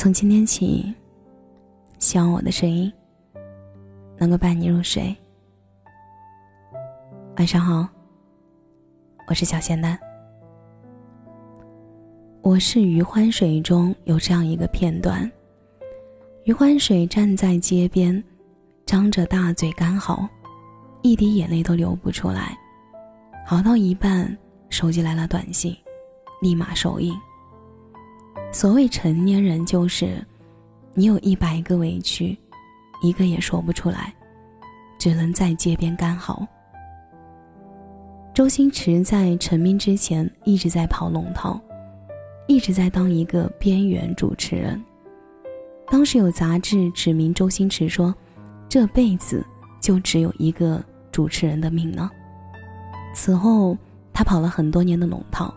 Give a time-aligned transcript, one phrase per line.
[0.00, 0.94] 从今天起，
[1.98, 2.90] 希望我的声音
[4.16, 5.14] 能够伴你入睡。
[7.36, 7.86] 晚上好，
[9.26, 9.98] 我是小仙丹。
[12.40, 15.30] 我是余欢水中有这样一个片段：
[16.44, 18.24] 余欢水站在街边，
[18.86, 20.26] 张着大嘴干嚎，
[21.02, 22.56] 一滴眼泪都流不出来。
[23.44, 24.34] 嚎到一半，
[24.70, 25.76] 手机来了短信，
[26.40, 27.14] 立马收音。
[28.52, 30.24] 所谓成年人，就是
[30.94, 32.36] 你有一百个委屈，
[33.00, 34.12] 一个也说不出来，
[34.98, 36.46] 只能在街边干嚎。
[38.34, 41.60] 周星驰在成名之前一直在跑龙套，
[42.48, 44.82] 一直在当一个边缘主持人。
[45.88, 48.14] 当时有杂志指明周星驰说，
[48.68, 49.44] 这辈子
[49.80, 52.10] 就只有一个主持人的命呢。
[53.14, 53.76] 此后，
[54.12, 55.54] 他跑了很多年的龙套，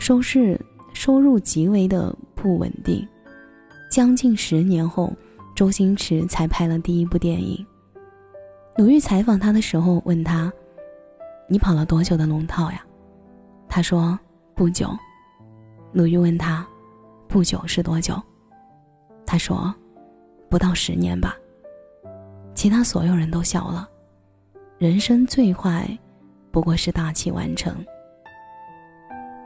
[0.00, 0.60] 收视。
[0.98, 3.06] 收入极为的不稳定，
[3.88, 5.12] 将近十年后，
[5.54, 7.64] 周星驰才拍了第一部电影。
[8.76, 10.52] 鲁豫采访他的时候问他
[11.48, 12.84] ：“你跑了多久的龙套呀？”
[13.70, 14.18] 他说
[14.56, 14.90] ：“不久。”
[15.94, 16.66] 鲁豫问他
[17.28, 18.20] ：“不久是多久？”
[19.24, 19.72] 他说
[20.50, 21.36] ：“不到十年吧。”
[22.56, 23.88] 其他所有人都笑了。
[24.78, 25.88] 人生最坏，
[26.50, 27.72] 不过是大器晚成。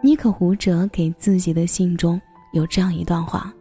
[0.05, 2.21] 尼可胡哲给自己的信中
[2.53, 3.55] 有这样一段话：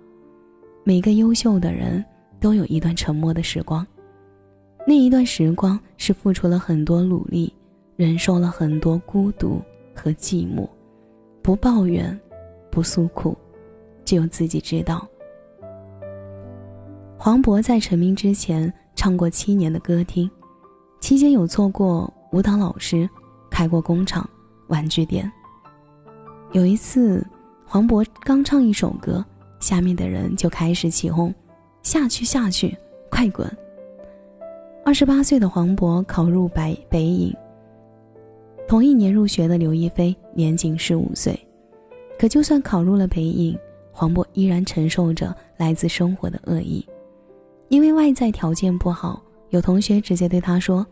[0.83, 2.03] 每个优秀的人
[2.39, 3.85] 都有一段沉默的时光，
[4.87, 7.53] 那一段时光是付出了很多努力，
[7.95, 9.61] 忍受了很多孤独
[9.93, 10.67] 和寂寞，
[11.43, 12.19] 不抱怨，
[12.71, 13.37] 不诉苦，
[14.03, 15.07] 只有自己知道。
[17.19, 20.27] 黄渤在成名之前唱过七年的歌厅，
[21.01, 23.07] 期间有做过舞蹈老师，
[23.51, 24.27] 开过工厂、
[24.69, 25.31] 玩具店。
[26.53, 27.25] 有一次，
[27.65, 29.23] 黄渤刚唱一首歌，
[29.61, 31.33] 下面的人就开始起哄
[31.81, 32.75] ：“下去，下去，
[33.09, 33.49] 快滚！”
[34.83, 37.33] 二十八岁的黄渤考入北北影，
[38.67, 41.39] 同一年入学的刘亦菲年仅十五岁。
[42.19, 43.57] 可就算考入了北影，
[43.93, 46.85] 黄渤依然承受着来自生活的恶意，
[47.69, 50.85] 因为外在条件不好，有同学直接对他说：“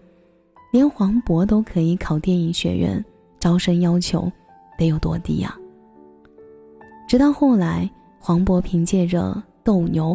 [0.72, 3.04] 连黄渤都可以考电影学院，
[3.42, 4.32] 招生要求。”
[4.80, 5.54] 得有多低呀！
[7.06, 10.12] 直到后来，黄渤凭借着《斗牛》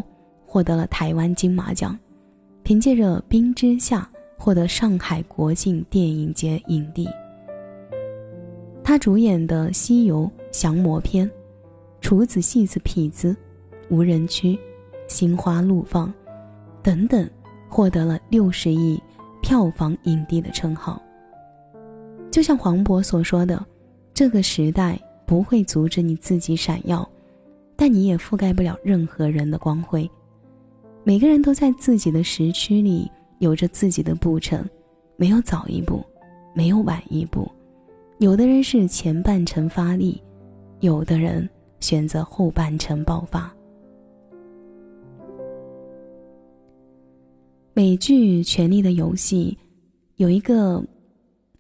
[0.47, 1.97] 获得了台湾金马奖，
[2.63, 4.09] 凭借着《冰之下》
[4.43, 7.07] 获得上海国际电影节影帝。
[8.83, 11.29] 他主演的《西游降魔篇》
[12.01, 13.33] 《厨子戏子痞子》
[13.91, 14.53] 《无人区》
[15.07, 16.09] 《心花怒放》
[16.83, 17.29] 等等，
[17.69, 18.99] 获得了六十亿
[19.43, 20.99] 票房影帝的称号。
[22.31, 23.63] 就像黄渤所说的。
[24.15, 27.07] 这个时代不会阻止你自己闪耀，
[27.75, 30.09] 但你也覆盖不了任何人的光辉。
[31.03, 33.11] 每个人都在自己的时区里
[33.41, 34.65] 有着自己的步程，
[35.17, 36.01] 没有早一步，
[36.55, 37.51] 没有晚一步。
[38.19, 40.23] 有的人是前半程发力，
[40.79, 41.51] 有的人
[41.81, 43.53] 选择后半程爆发。
[47.73, 49.59] 美剧《权力的游戏》
[50.19, 50.81] 有一个。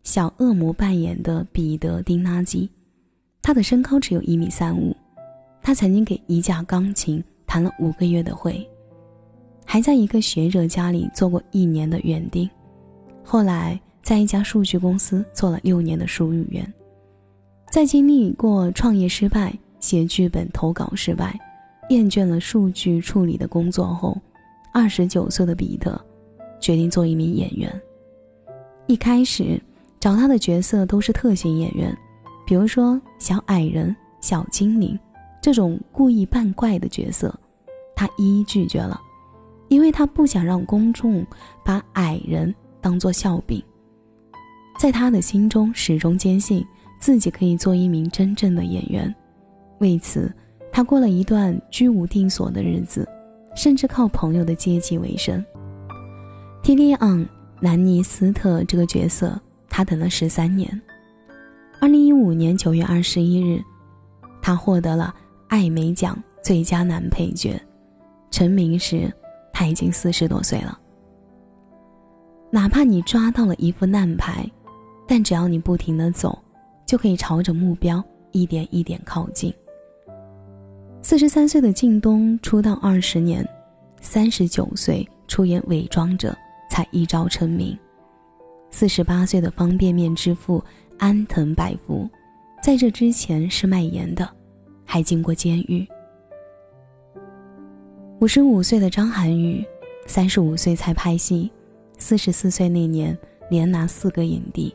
[0.04, 2.68] 小恶魔扮演的彼得·丁拉基，
[3.40, 4.94] 他的身高只有一米三五。
[5.62, 8.68] 他曾经给一架钢琴弹了五个月的会，
[9.64, 12.48] 还在一个学者家里做过一年的园丁，
[13.24, 16.70] 后来在一家数据公司做了六年的书语员。
[17.70, 21.34] 在经历过创业失败、写剧本投稿失败、
[21.88, 24.20] 厌倦了数据处理的工作后，
[24.70, 25.98] 二十九岁的彼得
[26.60, 27.82] 决定做一名演员。
[28.86, 29.58] 一开始。
[30.04, 31.96] 找他的角色都是特型演员，
[32.44, 34.98] 比如说小矮人、小精灵
[35.40, 37.34] 这种故意扮怪的角色，
[37.96, 39.00] 他一一拒绝了，
[39.68, 41.26] 因为他不想让公众
[41.64, 43.64] 把矮人当作笑柄。
[44.78, 46.62] 在他的心中，始终坚信
[47.00, 49.14] 自己可以做一名真正的演员，
[49.78, 50.30] 为此，
[50.70, 53.08] 他过了一段居无定所的日子，
[53.56, 55.42] 甚至靠朋友的接济为生。
[56.62, 57.20] 提利昂·
[57.60, 59.40] 兰尼斯特这个角色。
[59.68, 60.80] 他等了十三年。
[61.80, 63.62] 二零一五年九月二十一日，
[64.40, 65.14] 他获得了
[65.48, 67.60] 艾美奖最佳男配角。
[68.30, 69.12] 成名时，
[69.52, 70.78] 他已经四十多岁了。
[72.50, 74.48] 哪怕你抓到了一副烂牌，
[75.06, 76.38] 但只要你不停的走，
[76.86, 78.02] 就可以朝着目标
[78.32, 79.52] 一点一点靠近。
[81.02, 83.46] 四十三岁的靳东出道二十年，
[84.00, 86.30] 三十九岁出演《伪装者》，
[86.70, 87.76] 才一朝成名。
[88.74, 90.60] 四十八岁的方便面之父
[90.98, 92.10] 安藤百福，
[92.60, 94.28] 在这之前是卖盐的，
[94.84, 95.86] 还进过监狱。
[98.18, 99.64] 五十五岁的张涵予，
[100.08, 101.48] 三十五岁才拍戏，
[101.98, 103.16] 四十四岁那年
[103.48, 104.74] 连拿四个影帝。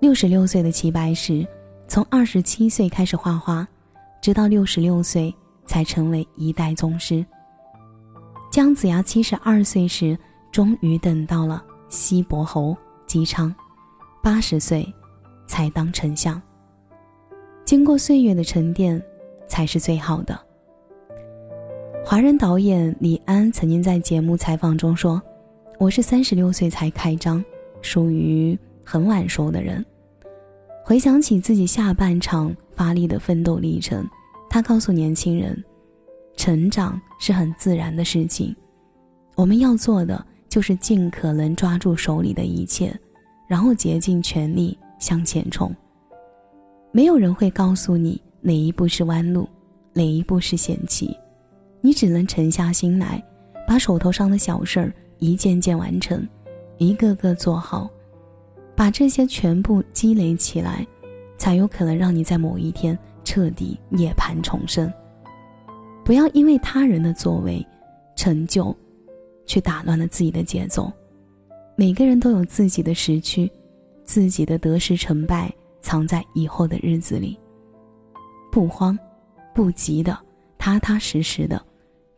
[0.00, 1.46] 六十六岁的齐白石，
[1.86, 3.64] 从二十七岁开始画画，
[4.20, 5.32] 直到六十六岁
[5.64, 7.24] 才成为一代宗师。
[8.50, 10.18] 姜子牙七十二岁时，
[10.50, 12.76] 终于等到了西伯侯
[13.06, 13.54] 姬昌，
[14.22, 14.86] 八十岁
[15.46, 16.40] 才当丞相。
[17.64, 19.02] 经过岁月的沉淀，
[19.48, 20.38] 才是最好的。
[22.04, 25.20] 华人导演李安曾经在节目采访中说
[25.78, 27.44] ：“我是三十六岁才开张，
[27.80, 28.58] 属于。”
[28.88, 29.84] 很晚熟的人，
[30.84, 34.08] 回想起自己下半场发力的奋斗历程，
[34.48, 35.60] 他告诉年轻人
[36.38, 38.54] ：“成长是很自然的事情，
[39.34, 40.24] 我们要做的
[40.56, 42.98] 就是尽可能抓住手里的一切，
[43.46, 45.70] 然后竭尽全力向前冲。
[46.92, 49.46] 没有人会告诉你哪一步是弯路，
[49.92, 51.14] 哪一步是险棋，
[51.82, 53.22] 你只能沉下心来，
[53.68, 56.26] 把手头上的小事儿一件件完成，
[56.78, 57.90] 一个个做好。”
[58.74, 60.86] 把这些全部积累起来，
[61.36, 64.90] 才有可能让你在某一天彻底涅槃重生。
[66.02, 67.62] 不要因为他人的作为、
[68.16, 68.74] 成就，
[69.46, 70.92] 去打乱了自己的节奏。
[71.76, 73.50] 每个人都有自己的时区，
[74.04, 77.38] 自己的得失成败藏在以后的日子里。
[78.50, 78.98] 不慌，
[79.54, 80.18] 不急的，
[80.58, 81.62] 踏踏实实的，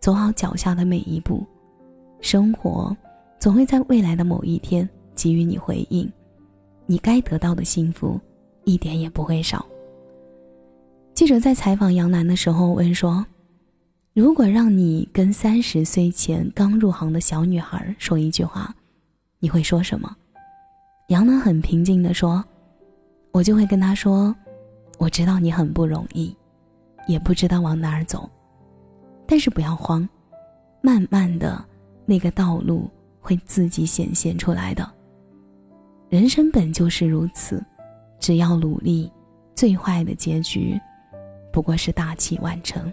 [0.01, 1.45] 走好脚下的每一步。
[2.21, 2.97] 生活
[3.39, 6.11] 总会在未来的某一天给予你回应。
[6.87, 8.21] 你该得到的幸福，
[8.65, 9.67] 一点也不会少。
[11.15, 13.27] 记者在采访杨澜的时候问说
[14.19, 18.75] ：“如果让你跟三十岁前刚入行的小女孩说一句话，
[19.39, 20.13] 你会说什么？”
[21.07, 22.45] 杨澜很平静地说
[23.31, 24.35] ：“我就会跟她说，
[24.99, 26.37] 我知道你很不容易，
[27.07, 28.29] 也不知道往哪儿走，
[29.25, 30.09] 但是不要慌，
[30.83, 31.65] 慢慢的，
[32.05, 32.91] 那个道路
[33.21, 34.85] 会自己显现出来的。”
[36.11, 37.65] 人生本就是如此，
[38.19, 39.09] 只要努力，
[39.55, 40.77] 最坏的结局
[41.53, 42.93] 不过是大器晚成。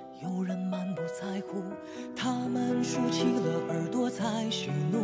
[0.23, 1.63] 有人满不在乎。
[2.15, 4.99] 他们竖起了耳朵在喜怒，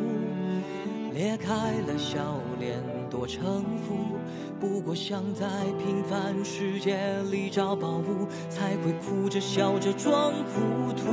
[1.13, 1.53] 裂开
[1.87, 3.95] 了笑脸多城府。
[4.59, 5.47] 不过想在
[5.79, 6.97] 平凡世界
[7.31, 11.05] 里找宝物，才会哭着笑着装糊涂。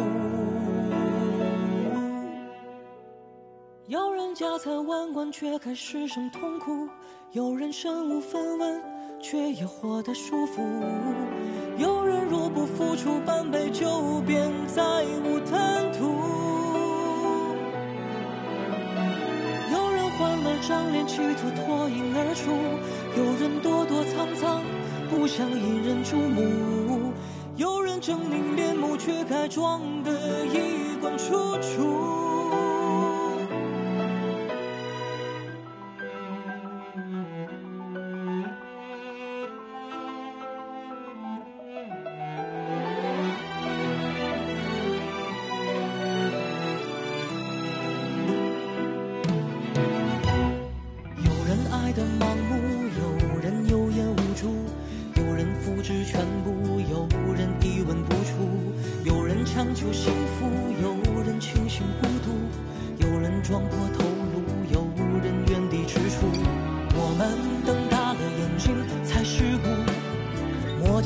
[3.87, 6.89] 有人家财万贯却还失声痛哭，
[7.33, 8.83] 有人身无分文
[9.21, 10.63] 却也活得舒服，
[11.77, 14.83] 有人若不付出半杯酒便再
[15.25, 16.15] 无贪图，
[19.73, 22.51] 有人换了张脸企图脱颖而出，
[23.19, 24.63] 有人躲躲藏藏
[25.11, 27.13] 不想引人注目，
[27.57, 30.13] 有人狰狞面目却该装得
[30.47, 32.74] 衣冠楚楚。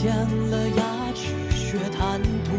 [0.01, 1.27] 见了牙齿
[1.57, 2.53] 学贪图，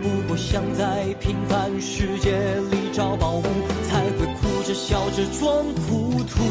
[0.00, 2.32] 不过想在平凡世界
[2.70, 3.42] 里找宝物，
[3.86, 6.42] 才会哭着笑着装糊涂。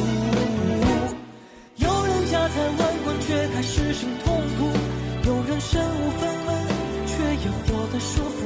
[1.77, 4.69] 有人家财万贯却还失心痛苦，
[5.25, 6.55] 有人身无分文
[7.07, 8.45] 却也活得舒服，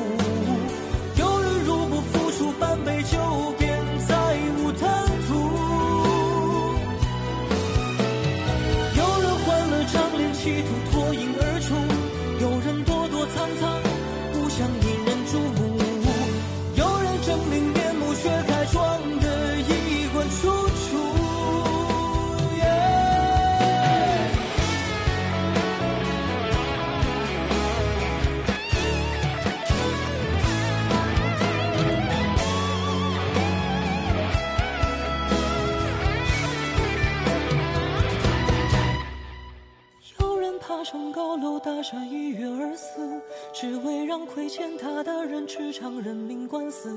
[44.06, 46.90] 让亏欠他的人吃场人命官司。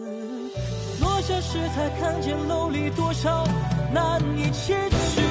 [1.01, 3.45] 落下时才看见楼里多少
[3.93, 5.26] 难以启齿。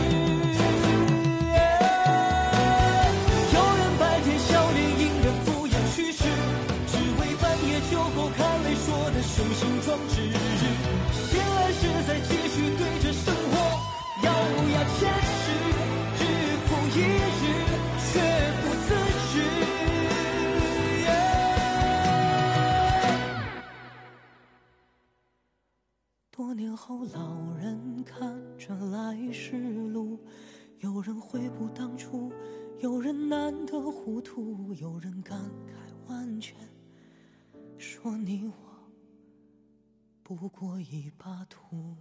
[34.86, 36.56] 有人感慨万千，
[37.76, 38.54] 说你我
[40.22, 41.98] 不过一把土。